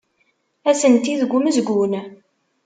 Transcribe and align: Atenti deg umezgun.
Atenti 0.69 1.13
deg 1.21 1.31
umezgun. 1.37 1.93